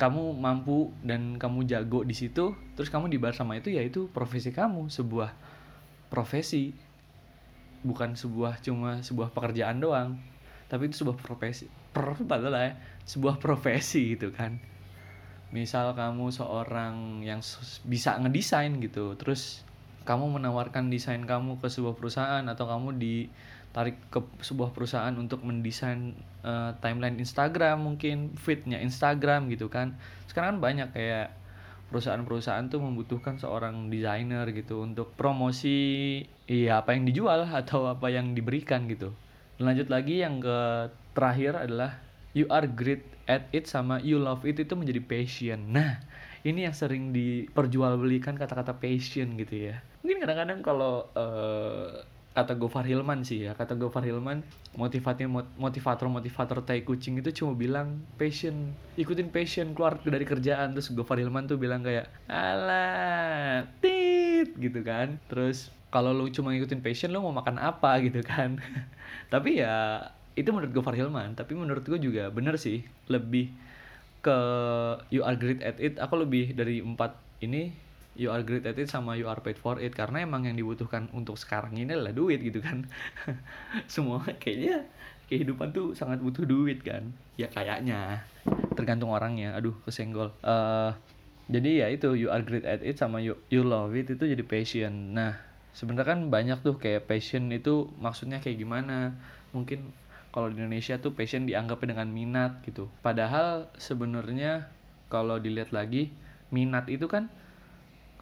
kamu 0.00 0.32
mampu 0.32 0.88
dan 1.04 1.36
kamu 1.36 1.68
jago 1.68 2.00
di 2.08 2.16
situ 2.16 2.56
terus 2.72 2.88
kamu 2.88 3.12
dibayar 3.12 3.36
sama 3.36 3.60
itu 3.60 3.68
ya 3.68 3.84
itu 3.84 4.08
profesi 4.08 4.48
kamu 4.48 4.88
sebuah 4.88 5.30
profesi. 6.08 6.72
Bukan 7.80 8.12
sebuah 8.12 8.60
cuma 8.60 9.00
sebuah 9.00 9.32
pekerjaan 9.32 9.80
doang 9.80 10.16
tapi 10.72 10.88
itu 10.88 11.04
sebuah 11.04 11.20
profesi. 11.20 11.68
Per 11.92 12.16
padahal 12.24 12.56
ya 12.56 12.72
sebuah 13.04 13.36
profesi 13.36 14.16
gitu 14.16 14.32
kan. 14.32 14.56
Misal 15.52 15.92
kamu 15.92 16.32
seorang 16.32 17.20
yang 17.20 17.44
bisa 17.84 18.16
ngedesain 18.16 18.80
gitu 18.80 19.20
terus 19.20 19.68
kamu 20.08 20.40
menawarkan 20.40 20.88
desain 20.88 21.20
kamu 21.28 21.60
ke 21.60 21.68
sebuah 21.68 21.92
perusahaan 21.92 22.44
atau 22.48 22.64
kamu 22.64 22.96
ditarik 23.70 24.02
ke 24.10 24.18
sebuah 24.42 24.74
perusahaan 24.74 25.14
untuk 25.14 25.46
mendesain 25.46 26.18
eh, 26.42 26.70
timeline 26.82 27.22
Instagram 27.22 27.86
mungkin 27.86 28.34
feednya 28.34 28.82
Instagram 28.82 29.46
gitu 29.46 29.70
kan. 29.70 29.94
Sekarang 30.26 30.58
kan 30.58 30.60
banyak 30.60 30.88
kayak 30.90 31.38
perusahaan-perusahaan 31.90 32.70
tuh 32.70 32.82
membutuhkan 32.82 33.38
seorang 33.38 33.90
desainer 33.90 34.46
gitu 34.54 34.86
untuk 34.86 35.14
promosi 35.18 36.22
iya 36.46 36.82
apa 36.82 36.94
yang 36.94 37.06
dijual 37.06 37.46
atau 37.62 37.86
apa 37.86 38.10
yang 38.10 38.34
diberikan 38.34 38.90
gitu. 38.90 39.14
Lanjut 39.62 39.86
lagi 39.86 40.22
yang 40.22 40.42
ke 40.42 40.90
terakhir 41.14 41.54
adalah 41.54 42.02
you 42.34 42.50
are 42.50 42.66
great 42.66 43.06
at 43.30 43.46
it 43.54 43.70
sama 43.70 44.02
you 44.02 44.18
love 44.18 44.42
it 44.42 44.58
itu 44.58 44.74
menjadi 44.74 44.98
passion. 44.98 45.70
Nah 45.70 46.02
ini 46.42 46.66
yang 46.66 46.74
sering 46.74 47.14
diperjualbelikan 47.14 48.34
kata-kata 48.34 48.82
passion 48.82 49.38
gitu 49.38 49.70
ya. 49.70 49.78
Mungkin 50.02 50.18
kadang-kadang 50.26 50.58
kalau 50.66 51.06
eh, 51.14 52.02
kata 52.30 52.54
Gofar 52.54 52.86
Hilman 52.86 53.26
sih 53.26 53.42
ya 53.42 53.58
kata 53.58 53.74
Gofar 53.74 54.06
Hilman 54.06 54.46
motivator 54.78 55.26
motivator 55.58 56.06
motivator 56.06 56.62
tai 56.62 56.86
kucing 56.86 57.18
itu 57.18 57.42
cuma 57.42 57.58
bilang 57.58 58.06
passion 58.14 58.70
ikutin 58.94 59.34
passion 59.34 59.74
keluar 59.74 59.98
dari 59.98 60.22
kerjaan. 60.22 60.78
Terus 60.78 60.94
Gofar 60.94 61.18
Hilman 61.18 61.50
tuh 61.50 61.58
bilang 61.58 61.82
kayak 61.82 62.06
alah 62.30 63.66
tit 63.82 64.54
gitu 64.54 64.80
kan. 64.86 65.18
Terus 65.26 65.74
kalau 65.90 66.14
lu 66.14 66.30
cuma 66.30 66.54
ngikutin 66.54 66.80
passion 66.86 67.10
lu 67.10 67.18
mau 67.18 67.34
makan 67.34 67.58
apa 67.58 67.98
gitu 68.06 68.22
kan. 68.22 68.62
Tapi 69.26 69.58
ya 69.58 70.06
itu 70.38 70.54
menurut 70.54 70.70
Gofar 70.70 70.94
Hilman. 70.94 71.34
Tapi 71.34 71.58
menurut 71.58 71.82
gue 71.82 71.98
juga 71.98 72.30
bener 72.30 72.54
sih 72.54 72.86
lebih 73.10 73.50
ke 74.22 74.38
you 75.10 75.26
are 75.26 75.34
great 75.34 75.58
at 75.66 75.82
it. 75.82 75.98
Aku 75.98 76.14
lebih 76.14 76.54
dari 76.54 76.78
empat 76.78 77.18
ini 77.42 77.89
you 78.18 78.28
are 78.30 78.42
great 78.42 78.66
at 78.66 78.78
it 78.78 78.90
sama 78.90 79.14
you 79.14 79.30
are 79.30 79.38
paid 79.38 79.58
for 79.58 79.78
it. 79.78 79.94
Karena 79.94 80.22
emang 80.24 80.46
yang 80.46 80.56
dibutuhkan 80.58 81.10
untuk 81.14 81.38
sekarang 81.38 81.76
ini 81.78 81.94
adalah 81.94 82.14
duit 82.14 82.42
gitu 82.42 82.58
kan. 82.62 82.86
Semua 83.92 84.22
kayaknya 84.38 84.86
kehidupan 85.30 85.70
tuh 85.70 85.94
sangat 85.94 86.18
butuh 86.18 86.42
duit 86.46 86.82
kan. 86.82 87.14
Ya 87.38 87.46
kayaknya. 87.46 88.26
Tergantung 88.74 89.14
orangnya. 89.14 89.54
Aduh 89.54 89.76
kesenggol. 89.86 90.34
Eh 90.42 90.90
jadi 91.50 91.70
ya 91.82 91.86
itu 91.90 92.14
you 92.14 92.30
are 92.30 92.46
great 92.46 92.62
at 92.62 92.78
it 92.78 92.94
sama 92.94 93.18
you 93.18 93.34
you 93.50 93.66
love 93.66 93.90
it 93.98 94.06
itu 94.06 94.22
jadi 94.22 94.42
passion. 94.46 95.18
Nah 95.18 95.34
sebenarnya 95.74 96.14
kan 96.14 96.20
banyak 96.30 96.58
tuh 96.62 96.78
kayak 96.78 97.10
passion 97.10 97.50
itu 97.50 97.90
maksudnya 97.98 98.38
kayak 98.38 98.58
gimana? 98.62 99.18
Mungkin 99.50 99.90
kalau 100.30 100.46
di 100.46 100.62
Indonesia 100.62 100.94
tuh 101.02 101.10
passion 101.14 101.50
dianggapnya 101.50 101.98
dengan 101.98 102.08
minat 102.14 102.62
gitu. 102.62 102.86
Padahal 103.02 103.66
sebenarnya 103.82 104.70
kalau 105.10 105.42
dilihat 105.42 105.74
lagi 105.74 106.14
minat 106.54 106.86
itu 106.86 107.10
kan 107.10 107.26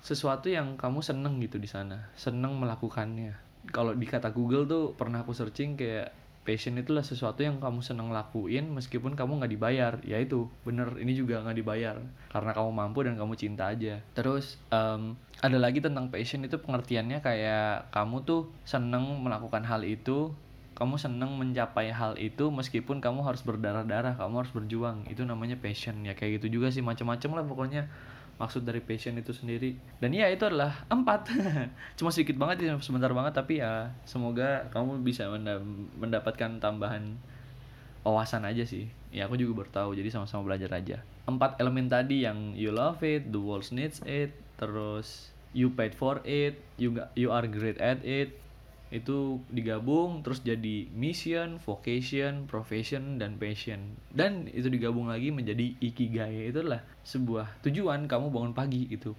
sesuatu 0.02 0.46
yang 0.48 0.78
kamu 0.78 1.02
seneng 1.02 1.42
gitu 1.42 1.58
di 1.58 1.66
sana 1.66 2.10
seneng 2.14 2.56
melakukannya. 2.58 3.34
Kalau 3.68 3.92
di 3.92 4.06
kata 4.08 4.32
Google 4.32 4.64
tuh 4.64 4.96
pernah 4.96 5.26
aku 5.26 5.36
searching 5.36 5.76
kayak 5.76 6.14
passion 6.48 6.80
itulah 6.80 7.04
sesuatu 7.04 7.44
yang 7.44 7.60
kamu 7.60 7.84
seneng 7.84 8.08
lakuin 8.08 8.72
meskipun 8.72 9.12
kamu 9.12 9.44
nggak 9.44 9.52
dibayar. 9.52 9.92
Ya 10.00 10.16
itu 10.16 10.48
bener 10.64 10.96
ini 10.96 11.12
juga 11.12 11.44
nggak 11.44 11.58
dibayar. 11.60 12.00
Karena 12.32 12.50
kamu 12.56 12.70
mampu 12.72 13.04
dan 13.04 13.20
kamu 13.20 13.36
cinta 13.36 13.68
aja. 13.68 14.00
Terus 14.16 14.56
em, 14.72 15.20
ada 15.44 15.58
lagi 15.60 15.84
tentang 15.84 16.08
passion 16.08 16.40
itu 16.40 16.56
pengertiannya 16.56 17.20
kayak 17.20 17.92
kamu 17.92 18.24
tuh 18.24 18.48
seneng 18.64 19.20
melakukan 19.20 19.68
hal 19.68 19.84
itu 19.84 20.32
kamu 20.78 20.94
seneng 20.94 21.34
mencapai 21.34 21.90
hal 21.90 22.14
itu 22.22 22.54
meskipun 22.54 23.02
kamu 23.02 23.26
harus 23.26 23.42
berdarah-darah 23.42 24.16
kamu 24.16 24.46
harus 24.46 24.52
berjuang. 24.56 25.04
Itu 25.10 25.28
namanya 25.28 25.60
passion 25.60 26.00
ya 26.06 26.16
kayak 26.16 26.40
gitu 26.40 26.56
juga 26.56 26.72
sih 26.72 26.80
macam-macam 26.80 27.30
lah 27.36 27.44
pokoknya 27.44 27.82
maksud 28.38 28.62
dari 28.62 28.80
passion 28.80 29.18
itu 29.18 29.34
sendiri. 29.34 29.74
Dan 29.98 30.14
ya 30.14 30.30
itu 30.30 30.46
adalah 30.46 30.86
empat. 30.88 31.28
Cuma 31.98 32.14
sedikit 32.14 32.38
banget 32.38 32.64
ya 32.64 32.72
sebentar 32.78 33.10
banget 33.10 33.34
tapi 33.34 33.60
ya 33.60 33.90
semoga 34.06 34.70
kamu 34.70 35.02
bisa 35.02 35.26
menda- 35.28 35.62
mendapatkan 35.98 36.62
tambahan 36.62 37.18
wawasan 38.06 38.46
aja 38.46 38.62
sih. 38.64 38.88
Ya 39.10 39.26
aku 39.26 39.36
juga 39.36 39.66
baru 39.66 39.70
tahu 39.74 39.90
jadi 39.98 40.08
sama-sama 40.14 40.54
belajar 40.54 40.70
aja. 40.72 41.02
Empat 41.26 41.58
elemen 41.60 41.90
tadi 41.90 42.24
yang 42.24 42.54
you 42.54 42.70
love 42.72 43.02
it 43.04 43.28
the 43.34 43.42
world 43.42 43.66
needs 43.74 44.00
it 44.06 44.32
terus 44.58 45.30
you 45.54 45.70
paid 45.72 45.94
for 45.94 46.20
it 46.28 46.60
you 46.76 46.98
you 47.14 47.30
are 47.32 47.46
great 47.46 47.78
at 47.80 48.02
it 48.04 48.36
itu 48.88 49.44
digabung 49.52 50.24
terus 50.24 50.40
jadi 50.40 50.88
mission, 50.96 51.60
vocation, 51.60 52.48
profession 52.48 53.20
dan 53.20 53.36
passion. 53.36 53.96
Dan 54.08 54.48
itu 54.48 54.72
digabung 54.72 55.12
lagi 55.12 55.28
menjadi 55.28 55.76
ikigai. 55.76 56.48
Itu 56.48 56.64
adalah 56.64 56.82
sebuah 57.04 57.60
tujuan 57.64 58.08
kamu 58.08 58.32
bangun 58.32 58.52
pagi 58.56 58.88
gitu. 58.88 59.12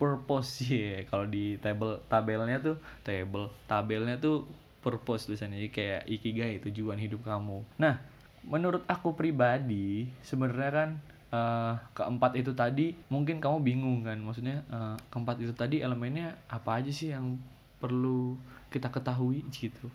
Purpose 0.00 0.64
ya 0.72 1.04
kalau 1.04 1.28
di 1.28 1.60
table 1.60 2.00
tabelnya 2.08 2.56
tuh 2.64 2.76
table 3.04 3.52
tabelnya 3.68 4.16
tuh 4.16 4.48
purpose 4.80 5.28
tulisannya. 5.28 5.68
Kayak 5.68 6.08
ikigai 6.08 6.64
tujuan 6.64 6.96
hidup 6.96 7.28
kamu. 7.28 7.60
Nah 7.76 8.00
menurut 8.48 8.88
aku 8.88 9.12
pribadi 9.12 10.08
sebenarnya 10.24 10.70
kan 10.72 10.90
eh, 11.28 11.74
keempat 11.92 12.40
itu 12.40 12.56
tadi 12.56 12.96
mungkin 13.12 13.36
kamu 13.36 13.60
bingung 13.60 14.00
kan. 14.00 14.16
Maksudnya 14.16 14.64
eh, 14.64 14.96
keempat 15.12 15.44
itu 15.44 15.52
tadi 15.52 15.84
elemennya 15.84 16.40
apa 16.48 16.80
aja 16.80 16.88
sih 16.88 17.12
yang 17.12 17.36
perlu 17.78 18.36
kita 18.68 18.92
ketahui 18.92 19.46
gitu. 19.56 19.88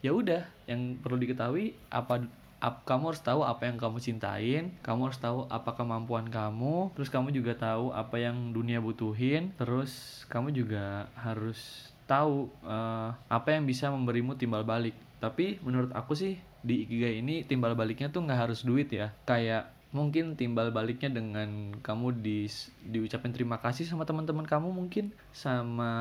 Ya 0.00 0.12
udah 0.16 0.44
yang 0.64 0.96
perlu 1.00 1.20
diketahui 1.20 1.76
apa 1.92 2.24
ap- 2.60 2.84
kamu 2.84 3.12
harus 3.12 3.22
tahu 3.24 3.40
apa 3.44 3.68
yang 3.68 3.76
kamu 3.80 4.00
cintain 4.00 4.72
kamu 4.84 5.08
harus 5.08 5.20
tahu 5.20 5.48
apa 5.48 5.76
kemampuan 5.76 6.28
kamu 6.28 6.92
terus 6.92 7.08
kamu 7.08 7.32
juga 7.32 7.56
tahu 7.56 7.92
apa 7.92 8.20
yang 8.20 8.52
dunia 8.52 8.80
butuhin 8.80 9.52
terus 9.56 10.24
kamu 10.28 10.52
juga 10.52 11.08
harus 11.16 11.92
tahu 12.10 12.50
eh, 12.66 13.10
apa 13.14 13.48
yang 13.54 13.70
bisa 13.70 13.86
memberimu 13.94 14.34
timbal 14.34 14.66
balik. 14.66 14.98
Tapi 15.22 15.62
menurut 15.62 15.94
aku 15.94 16.18
sih 16.18 16.34
di 16.60 16.82
ikigai 16.82 17.22
ini 17.22 17.46
timbal 17.46 17.78
baliknya 17.78 18.10
tuh 18.10 18.26
nggak 18.26 18.50
harus 18.50 18.66
duit 18.66 18.90
ya. 18.90 19.14
Kayak 19.22 19.70
mungkin 19.90 20.38
timbal 20.38 20.70
baliknya 20.70 21.10
dengan 21.10 21.74
kamu 21.82 22.22
di 22.22 22.46
diucapin 22.86 23.34
terima 23.34 23.58
kasih 23.58 23.82
sama 23.90 24.06
teman-teman 24.06 24.46
kamu 24.46 24.70
mungkin 24.70 25.10
sama 25.34 25.92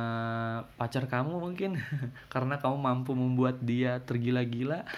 pacar 0.78 1.10
kamu 1.10 1.42
mungkin 1.42 1.82
karena 2.34 2.62
kamu 2.62 2.78
mampu 2.78 3.18
membuat 3.18 3.62
dia 3.62 4.02
tergila-gila. 4.06 4.86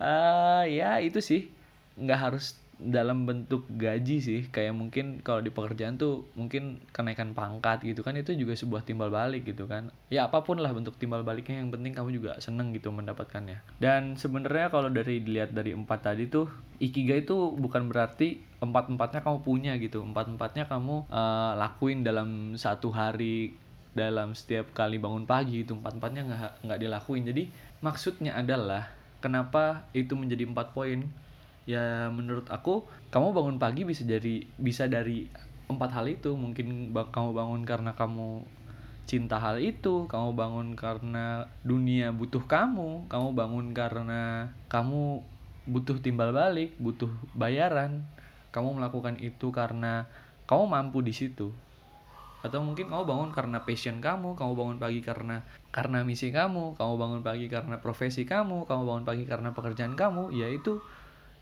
Ah 0.00 0.64
ya 0.64 0.96
itu 1.04 1.20
sih. 1.20 1.52
Nggak 2.00 2.20
harus 2.24 2.56
dalam 2.80 3.28
bentuk 3.28 3.68
gaji 3.68 4.24
sih 4.24 4.40
kayak 4.48 4.72
mungkin 4.72 5.20
kalau 5.20 5.44
di 5.44 5.52
pekerjaan 5.52 6.00
tuh 6.00 6.24
mungkin 6.32 6.80
kenaikan 6.96 7.36
pangkat 7.36 7.84
gitu 7.84 8.00
kan 8.00 8.16
itu 8.16 8.32
juga 8.32 8.56
sebuah 8.56 8.88
timbal 8.88 9.12
balik 9.12 9.44
gitu 9.44 9.68
kan. 9.68 9.92
Ya 10.08 10.24
apa 10.24 10.40
pun 10.40 10.56
lah 10.56 10.72
bentuk 10.72 10.96
timbal 10.96 11.20
baliknya 11.20 11.60
yang 11.60 11.68
penting 11.68 11.92
kamu 11.92 12.16
juga 12.16 12.40
seneng 12.40 12.72
gitu 12.72 12.88
mendapatkannya. 12.88 13.60
Dan 13.76 14.16
sebenarnya 14.16 14.72
kalau 14.72 14.88
dari 14.88 15.20
dilihat 15.20 15.52
dari 15.52 15.76
empat 15.76 16.00
tadi 16.08 16.32
tuh 16.32 16.48
ikigai 16.80 17.28
itu 17.28 17.52
bukan 17.52 17.92
berarti 17.92 18.40
empat 18.64 18.88
empatnya 18.88 19.20
kamu 19.20 19.38
punya 19.44 19.72
gitu. 19.76 20.00
Empat 20.00 20.32
empatnya 20.32 20.64
kamu 20.64 21.04
eh, 21.12 21.52
lakuin 21.60 22.00
dalam 22.00 22.56
satu 22.56 22.88
hari 22.88 23.52
dalam 23.90 24.32
setiap 24.38 24.70
kali 24.70 25.02
bangun 25.02 25.26
pagi 25.26 25.66
itu 25.66 25.74
empat 25.74 26.00
empatnya 26.00 26.22
nggak 26.24 26.52
nggak 26.64 26.80
dilakuin. 26.80 27.28
Jadi 27.28 27.42
maksudnya 27.84 28.38
adalah 28.40 28.88
kenapa 29.20 29.84
itu 29.92 30.16
menjadi 30.16 30.48
empat 30.48 30.72
poin 30.72 31.04
ya 31.70 32.10
menurut 32.10 32.50
aku 32.50 32.82
kamu 33.14 33.30
bangun 33.30 33.56
pagi 33.62 33.86
bisa 33.86 34.02
dari 34.02 34.42
bisa 34.58 34.90
dari 34.90 35.30
empat 35.70 35.90
hal 35.94 36.10
itu. 36.10 36.34
Mungkin 36.34 36.90
kamu 36.90 37.30
bangun 37.30 37.62
karena 37.62 37.94
kamu 37.94 38.42
cinta 39.06 39.42
hal 39.42 39.58
itu 39.58 40.06
kamu 40.06 40.38
bangun 40.38 40.68
karena 40.78 41.50
dunia 41.66 42.14
butuh 42.14 42.46
kamu 42.46 43.10
kamu 43.10 43.28
bangun 43.34 43.66
karena 43.74 44.54
kamu 44.70 45.22
butuh 45.66 45.98
timbal 46.02 46.34
balik 46.34 46.74
butuh 46.82 47.10
bayaran. 47.38 48.02
Kamu 48.50 48.82
melakukan 48.82 49.14
itu 49.22 49.54
karena 49.54 50.10
kamu 50.50 50.66
mampu 50.66 51.06
di 51.06 51.14
situ. 51.14 51.54
Atau 52.42 52.66
mungkin 52.66 52.90
kamu 52.90 53.06
bangun 53.06 53.30
karena 53.30 53.62
passion 53.62 54.02
kamu 54.02 54.34
kamu 54.34 54.52
bangun 54.58 54.78
pagi 54.82 54.98
karena 55.04 55.46
karena 55.70 56.02
misi 56.02 56.34
kamu 56.34 56.74
kamu 56.74 56.94
bangun 56.98 57.22
pagi 57.22 57.46
karena 57.46 57.78
profesi 57.78 58.26
kamu 58.26 58.66
kamu 58.66 58.82
bangun 58.82 59.04
pagi 59.06 59.22
karena 59.22 59.54
pekerjaan 59.54 59.94
kamu 59.94 60.34
ya 60.34 60.50
itu 60.50 60.82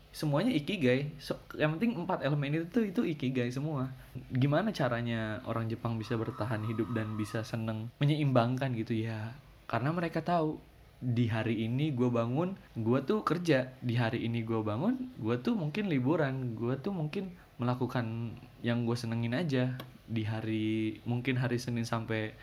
semuanya 0.09 0.51
ikigai. 0.53 1.13
So- 1.21 1.39
yang 1.55 1.77
penting 1.77 2.05
empat 2.05 2.25
elemen 2.25 2.61
itu 2.61 2.67
tuh 2.69 2.83
itu 2.85 3.01
ikigai 3.05 3.49
semua. 3.53 3.93
Gimana 4.33 4.73
caranya 4.73 5.41
orang 5.45 5.69
Jepang 5.69 6.01
bisa 6.01 6.17
bertahan 6.17 6.65
hidup 6.65 6.89
dan 6.97 7.13
bisa 7.13 7.45
seneng 7.45 7.93
menyeimbangkan 8.01 8.73
gitu? 8.73 8.97
Ya 8.97 9.37
karena 9.69 9.93
mereka 9.93 10.25
tahu 10.25 10.57
di 10.99 11.31
hari 11.31 11.63
ini 11.63 11.95
gue 11.95 12.09
bangun 12.09 12.57
gue 12.75 12.99
tuh 13.05 13.21
kerja. 13.21 13.71
Di 13.79 13.95
hari 13.95 14.25
ini 14.25 14.41
gue 14.41 14.59
bangun 14.59 15.13
gue 15.21 15.35
tuh 15.39 15.53
mungkin 15.53 15.87
liburan. 15.87 16.57
Gue 16.57 16.75
tuh 16.81 16.91
mungkin 16.91 17.31
melakukan 17.61 18.35
yang 18.65 18.83
gue 18.89 18.97
senengin 18.97 19.37
aja. 19.37 19.77
Di 20.09 20.25
hari 20.25 20.99
mungkin 21.05 21.37
hari 21.37 21.61
Senin 21.61 21.85
sampai 21.85 22.33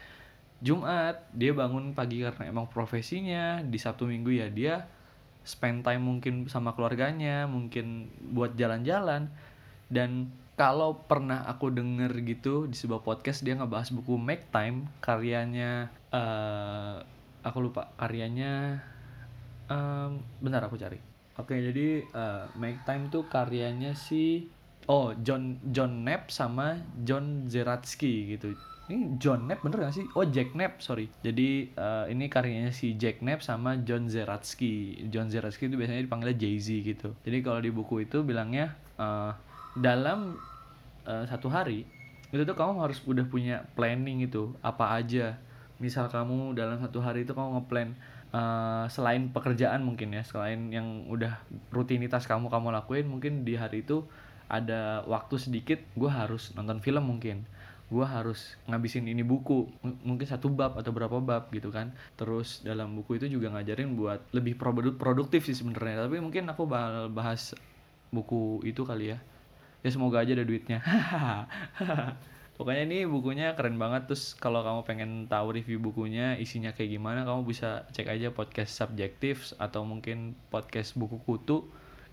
Jumat 0.62 1.28
dia 1.36 1.52
bangun 1.52 1.92
pagi 1.92 2.22
karena 2.22 2.46
emang 2.46 2.70
profesinya. 2.70 3.60
Di 3.60 3.76
Sabtu 3.76 4.06
Minggu 4.06 4.32
ya 4.32 4.46
dia 4.48 4.86
spend 5.46 5.86
time 5.86 6.02
mungkin 6.02 6.50
sama 6.50 6.74
keluarganya 6.74 7.46
mungkin 7.46 8.10
buat 8.34 8.58
jalan-jalan. 8.58 9.30
Dan 9.86 10.34
kalau 10.58 11.06
pernah 11.06 11.46
aku 11.46 11.70
denger 11.70 12.10
gitu 12.26 12.66
di 12.66 12.74
sebuah 12.74 13.06
podcast 13.06 13.46
dia 13.46 13.54
ngebahas 13.54 13.94
buku 13.94 14.18
Make 14.18 14.50
Time 14.50 14.90
karyanya 14.98 15.92
eh 16.10 16.96
aku 17.46 17.58
lupa 17.62 17.94
karyanya 17.94 18.82
em, 19.70 20.18
bentar 20.42 20.66
aku 20.66 20.74
cari. 20.74 20.98
Oke 21.38 21.54
jadi 21.60 22.02
eh, 22.02 22.44
Make 22.58 22.82
Time 22.82 23.12
tuh 23.12 23.30
karyanya 23.30 23.94
si 23.94 24.50
oh 24.90 25.14
John 25.22 25.62
John 25.70 26.02
Knapp 26.02 26.32
sama 26.32 26.82
John 27.06 27.46
Zeratsky 27.46 28.34
gitu 28.34 28.56
ini 28.86 29.18
John 29.18 29.50
Knapp 29.50 29.66
bener 29.66 29.90
gak 29.90 29.94
sih? 29.98 30.06
Oh 30.14 30.22
Jack 30.22 30.54
Knapp 30.54 30.78
sorry. 30.78 31.10
Jadi 31.22 31.74
eh, 31.74 32.04
ini 32.10 32.30
karyanya 32.30 32.70
si 32.70 32.94
Jack 32.94 33.18
Knapp 33.18 33.42
sama 33.42 33.78
John 33.82 34.06
Zeratsky. 34.06 35.06
John 35.10 35.26
Zeratsky 35.26 35.66
itu 35.66 35.74
biasanya 35.74 36.06
dipanggilnya 36.06 36.38
Jay 36.38 36.56
Z 36.62 36.68
gitu. 36.86 37.10
Jadi 37.26 37.38
kalau 37.42 37.58
di 37.58 37.70
buku 37.74 38.06
itu 38.06 38.22
bilangnya 38.22 38.78
eh, 38.98 39.32
dalam 39.74 40.38
eh, 41.02 41.24
satu 41.26 41.50
hari 41.50 41.82
itu 42.30 42.42
tuh 42.42 42.56
kamu 42.58 42.82
harus 42.82 42.98
udah 43.02 43.26
punya 43.26 43.66
planning 43.74 44.22
itu 44.22 44.54
apa 44.62 44.94
aja. 44.94 45.34
Misal 45.82 46.08
kamu 46.08 46.56
dalam 46.56 46.80
satu 46.80 47.02
hari 47.02 47.26
itu 47.26 47.34
kamu 47.34 47.62
ngeplan 47.62 47.90
eh, 48.30 48.84
selain 48.86 49.34
pekerjaan 49.34 49.82
mungkin 49.82 50.14
ya, 50.14 50.22
selain 50.22 50.70
yang 50.70 51.10
udah 51.10 51.42
rutinitas 51.74 52.30
kamu 52.30 52.46
kamu 52.46 52.70
lakuin 52.70 53.06
mungkin 53.10 53.42
di 53.42 53.58
hari 53.58 53.82
itu 53.82 54.06
ada 54.46 55.02
waktu 55.10 55.42
sedikit 55.42 55.82
gue 55.98 56.06
harus 56.06 56.54
nonton 56.54 56.78
film 56.78 57.02
mungkin 57.02 57.42
gue 57.86 58.02
harus 58.02 58.58
ngabisin 58.66 59.06
ini 59.06 59.22
buku 59.22 59.70
M- 59.86 60.02
mungkin 60.02 60.26
satu 60.26 60.50
bab 60.50 60.74
atau 60.74 60.90
berapa 60.90 61.22
bab 61.22 61.50
gitu 61.54 61.70
kan. 61.70 61.94
Terus 62.18 62.66
dalam 62.66 62.98
buku 62.98 63.22
itu 63.22 63.30
juga 63.30 63.54
ngajarin 63.54 63.94
buat 63.94 64.26
lebih 64.34 64.58
produ- 64.58 64.98
produktif 64.98 65.46
sih 65.46 65.54
sebenarnya. 65.54 66.10
Tapi 66.10 66.18
mungkin 66.18 66.50
aku 66.50 66.66
bakal 66.66 67.10
bahas 67.14 67.54
buku 68.10 68.62
itu 68.66 68.82
kali 68.82 69.14
ya. 69.14 69.18
Ya 69.86 69.90
semoga 69.94 70.18
aja 70.18 70.34
ada 70.34 70.42
duitnya. 70.42 70.82
Pokoknya 72.58 72.88
ini 72.88 72.98
bukunya 73.06 73.54
keren 73.54 73.78
banget. 73.78 74.10
Terus 74.10 74.34
kalau 74.34 74.66
kamu 74.66 74.80
pengen 74.82 75.10
tahu 75.30 75.54
review 75.54 75.78
bukunya 75.78 76.34
isinya 76.40 76.74
kayak 76.74 76.98
gimana 76.98 77.22
kamu 77.22 77.46
bisa 77.46 77.86
cek 77.94 78.10
aja 78.10 78.34
podcast 78.34 78.74
subjektif 78.74 79.54
atau 79.62 79.86
mungkin 79.86 80.34
podcast 80.50 80.98
buku 80.98 81.22
kutu. 81.22 81.68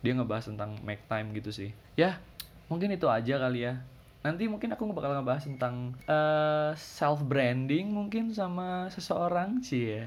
Dia 0.05 0.13
ngebahas 0.13 0.53
tentang 0.53 0.77
make 0.85 1.07
time 1.09 1.33
gitu 1.33 1.49
sih. 1.49 1.71
Ya 1.97 2.21
mungkin 2.67 2.93
itu 2.93 3.07
aja 3.09 3.39
kali 3.41 3.65
ya 3.65 3.81
nanti 4.23 4.47
mungkin 4.47 4.71
aku 4.71 4.87
bakal 4.95 5.19
ngebahas 5.19 5.43
tentang 5.43 5.93
self 6.79 7.21
branding 7.27 7.91
mungkin 7.91 8.31
sama 8.31 8.87
seseorang 8.87 9.59
sih 9.59 9.99
ya 9.99 10.05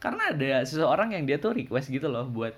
karena 0.00 0.32
ada 0.32 0.64
seseorang 0.64 1.12
yang 1.16 1.24
dia 1.28 1.36
tuh 1.36 1.56
request 1.56 1.92
gitu 1.92 2.08
loh 2.08 2.24
buat 2.28 2.56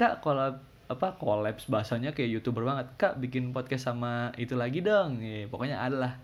kak 0.00 0.24
collab 0.24 0.64
apa 0.88 1.20
collabs 1.20 1.68
bahasanya 1.68 2.16
kayak 2.16 2.40
youtuber 2.40 2.64
banget. 2.64 2.88
Kak 2.96 3.20
bikin 3.20 3.52
podcast 3.52 3.92
sama 3.92 4.32
itu 4.40 4.56
lagi 4.56 4.80
dong. 4.80 5.20
Ya, 5.20 5.44
pokoknya 5.44 5.76
ada 5.84 5.96
lah. 6.08 6.14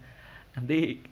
Nanti 0.57 1.05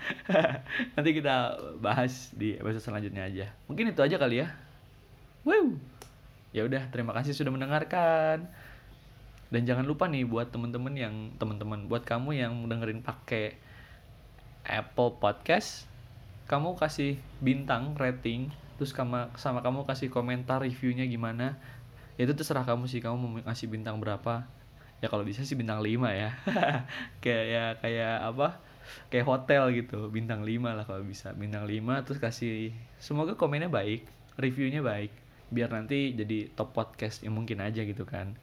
nanti 0.96 1.10
kita 1.12 1.60
bahas 1.84 2.32
di 2.32 2.56
episode 2.56 2.80
selanjutnya 2.80 3.28
aja. 3.28 3.46
Mungkin 3.68 3.92
itu 3.92 4.00
aja 4.00 4.16
kali 4.16 4.40
ya. 4.40 4.48
Wow. 5.44 5.76
Ya 6.56 6.64
udah 6.64 6.88
terima 6.88 7.12
kasih 7.12 7.36
sudah 7.36 7.52
mendengarkan 7.52 8.48
dan 9.48 9.64
jangan 9.64 9.84
lupa 9.88 10.08
nih 10.08 10.28
buat 10.28 10.52
temen-temen 10.52 10.94
yang 10.96 11.14
temen-temen 11.40 11.88
buat 11.88 12.04
kamu 12.04 12.36
yang 12.36 12.52
dengerin 12.68 13.00
pakai 13.00 13.56
Apple 14.68 15.16
Podcast 15.16 15.88
kamu 16.48 16.76
kasih 16.76 17.20
bintang 17.40 17.96
rating 17.96 18.52
terus 18.76 18.94
sama 18.94 19.32
sama 19.40 19.64
kamu 19.64 19.88
kasih 19.88 20.08
komentar 20.12 20.62
reviewnya 20.62 21.08
gimana 21.08 21.58
ya 22.18 22.26
itu 22.26 22.34
terserah 22.34 22.66
kamu 22.66 22.90
sih 22.90 22.98
kamu 22.98 23.16
mau 23.16 23.30
ngasih 23.46 23.70
bintang 23.70 24.02
berapa. 24.02 24.44
Ya 24.98 25.06
kalau 25.06 25.22
bisa 25.22 25.46
sih 25.46 25.54
bintang 25.54 25.78
5 25.78 26.02
ya. 26.10 26.34
Kayak 27.22 27.44
ya 27.46 27.64
kayak 27.78 28.16
apa 28.34 28.48
kayak 29.12 29.26
hotel 29.30 29.62
gitu 29.70 30.10
bintang 30.10 30.42
5 30.42 30.58
lah 30.74 30.82
kalau 30.82 31.06
bisa. 31.06 31.30
Bintang 31.38 31.70
5 31.70 32.04
terus 32.04 32.18
kasih 32.18 32.74
semoga 32.98 33.38
komennya 33.38 33.70
baik 33.70 34.10
reviewnya 34.34 34.82
baik 34.82 35.14
biar 35.48 35.72
nanti 35.72 36.12
jadi 36.12 36.52
top 36.52 36.76
podcast 36.76 37.24
yang 37.24 37.32
mungkin 37.32 37.64
aja 37.64 37.80
gitu 37.80 38.04
kan 38.04 38.36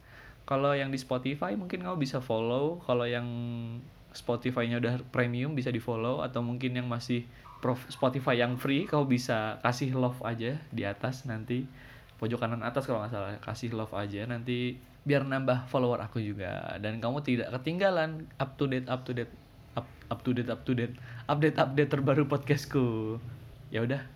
kalau 0.46 0.78
yang 0.78 0.94
di 0.94 0.98
Spotify 1.02 1.58
mungkin 1.58 1.82
kamu 1.82 1.98
bisa 1.98 2.22
follow. 2.22 2.78
Kalau 2.86 3.02
yang 3.02 3.26
Spotify-nya 4.14 4.78
udah 4.78 5.02
premium 5.10 5.58
bisa 5.58 5.74
di 5.74 5.82
follow 5.82 6.22
atau 6.22 6.40
mungkin 6.40 6.78
yang 6.78 6.86
masih 6.86 7.26
Spotify 7.90 8.38
yang 8.38 8.54
free 8.54 8.86
kau 8.86 9.02
bisa 9.02 9.58
kasih 9.66 9.98
love 9.98 10.22
aja 10.22 10.54
di 10.70 10.86
atas 10.86 11.26
nanti. 11.26 11.66
Pojok 12.16 12.46
kanan 12.46 12.62
atas 12.62 12.86
kalau 12.86 13.02
nggak 13.02 13.12
salah 13.12 13.36
kasih 13.42 13.74
love 13.74 13.92
aja 13.92 14.24
nanti 14.24 14.78
biar 15.02 15.26
nambah 15.26 15.66
follower 15.66 15.98
aku 16.06 16.22
juga. 16.22 16.78
Dan 16.78 17.02
kamu 17.02 17.26
tidak 17.26 17.50
ketinggalan 17.58 18.30
up 18.38 18.54
to 18.54 18.70
date 18.70 18.86
up 18.86 19.02
to 19.02 19.18
date 19.18 19.34
up, 19.74 19.90
up 20.14 20.22
to 20.22 20.30
date 20.30 20.48
up 20.48 20.62
to 20.62 20.72
date 20.78 20.94
update 21.26 21.58
update 21.58 21.90
terbaru 21.90 22.24
podcastku. 22.30 23.18
Ya 23.74 23.82
udah 23.82 24.06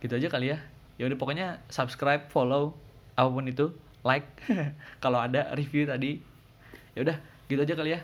gitu 0.00 0.16
aja 0.16 0.32
kali 0.32 0.56
ya. 0.56 0.64
Ya 0.96 1.04
udah 1.12 1.20
pokoknya 1.20 1.60
subscribe 1.68 2.32
follow 2.32 2.72
apa 3.20 3.28
pun 3.28 3.44
itu 3.44 3.83
like. 4.04 4.28
Kalau 5.02 5.18
ada 5.18 5.50
review 5.56 5.88
tadi 5.88 6.20
ya 6.94 7.02
udah 7.02 7.16
gitu 7.50 7.60
aja 7.60 7.74
kali 7.74 7.90
ya. 7.96 8.00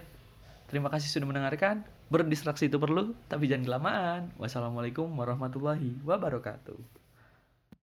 Terima 0.66 0.90
kasih 0.90 1.06
sudah 1.06 1.28
mendengarkan. 1.30 1.86
Berdistraksi 2.10 2.66
itu 2.66 2.82
perlu 2.82 3.14
tapi 3.30 3.46
jangan 3.46 3.64
kelamaan. 3.68 4.22
Wassalamualaikum 4.40 5.06
warahmatullahi 5.14 6.02
wabarakatuh 6.02 6.99